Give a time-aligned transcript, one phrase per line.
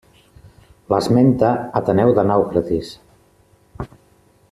[0.93, 1.51] L'esmenta
[1.81, 2.91] Ateneu de Naucratis.